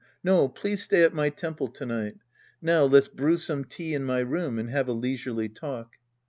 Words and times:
No, 0.23 0.49
please 0.49 0.81
stay 0.81 1.03
at 1.03 1.13
my 1.13 1.29
temple 1.29 1.67
to 1.67 1.85
night. 1.85 2.15
Now 2.59 2.85
let's 2.85 3.07
brew 3.07 3.37
some 3.37 3.63
tea 3.65 3.93
in 3.93 4.03
my 4.03 4.21
room 4.21 4.57
and 4.57 4.71
have 4.71 4.87
a 4.87 4.93
leisurely 4.93 5.47
talk. 5.47 5.97